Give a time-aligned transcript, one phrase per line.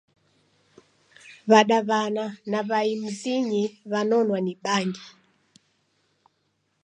[1.49, 5.05] W'adaw'ana na w'ai mzinyi w'anonwa ni bangi.